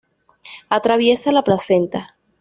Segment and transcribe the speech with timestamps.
[0.77, 2.01] Atraviesa la placenta.